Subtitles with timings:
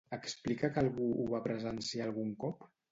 [0.17, 2.69] Explica que algú ho va presenciar algun cop?